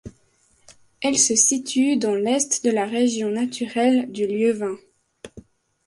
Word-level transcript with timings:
Elle 1.01 1.19
se 1.19 1.35
situe 1.35 1.95
dans 1.95 2.15
l'Est 2.15 2.65
de 2.65 2.71
la 2.71 2.87
région 2.87 3.29
naturelle 3.29 4.11
du 4.11 4.25
Lieuvin. 4.25 4.77